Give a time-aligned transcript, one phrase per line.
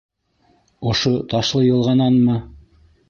[0.93, 2.39] —Ошо Ташлыйылғананмы?